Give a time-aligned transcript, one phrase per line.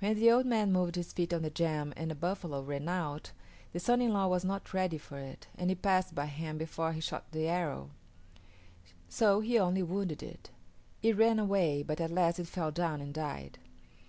[0.00, 3.30] When the old man moved his feet on the jam and a buffalo ran out,
[3.72, 6.92] the son in law was not ready for it, and it passed by him before
[6.92, 7.90] he shot the arrow;
[9.08, 10.50] so he only wounded it.
[11.00, 13.58] It ran away, but at last it fell down and died.